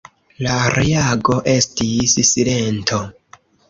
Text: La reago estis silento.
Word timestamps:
La 0.45 0.55
reago 0.77 1.37
estis 1.59 2.19
silento. 2.35 3.05